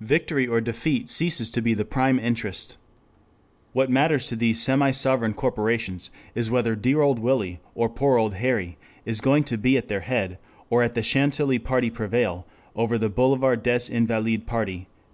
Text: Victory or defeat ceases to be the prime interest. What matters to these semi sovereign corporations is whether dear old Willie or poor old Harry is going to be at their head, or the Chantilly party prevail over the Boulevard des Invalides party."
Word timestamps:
Victory 0.00 0.46
or 0.46 0.62
defeat 0.62 1.06
ceases 1.06 1.50
to 1.50 1.60
be 1.60 1.74
the 1.74 1.84
prime 1.84 2.18
interest. 2.18 2.78
What 3.74 3.90
matters 3.90 4.26
to 4.28 4.34
these 4.36 4.62
semi 4.62 4.90
sovereign 4.90 5.34
corporations 5.34 6.10
is 6.34 6.50
whether 6.50 6.74
dear 6.74 7.02
old 7.02 7.18
Willie 7.18 7.60
or 7.74 7.90
poor 7.90 8.16
old 8.16 8.36
Harry 8.36 8.78
is 9.04 9.20
going 9.20 9.44
to 9.44 9.58
be 9.58 9.76
at 9.76 9.88
their 9.88 10.00
head, 10.00 10.38
or 10.70 10.88
the 10.88 11.02
Chantilly 11.02 11.58
party 11.58 11.90
prevail 11.90 12.46
over 12.74 12.96
the 12.96 13.10
Boulevard 13.10 13.62
des 13.62 13.80
Invalides 13.90 14.44
party." 14.46 14.88